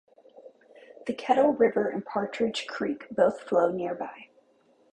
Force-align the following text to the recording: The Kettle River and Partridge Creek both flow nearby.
The 1.05 1.13
Kettle 1.13 1.53
River 1.53 1.87
and 1.87 2.03
Partridge 2.03 2.65
Creek 2.65 3.05
both 3.11 3.41
flow 3.41 3.71
nearby. 3.71 4.29